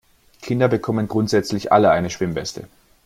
Kinder 0.41 0.67
bekommen 0.67 1.07
grundsätzlich 1.07 1.71
alle 1.71 1.91
eine 1.91 2.09
Schwimmweste. 2.09 2.67